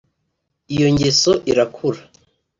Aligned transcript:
iyo 0.73 0.87
ngeso 0.93 1.31
irakura 1.51 2.01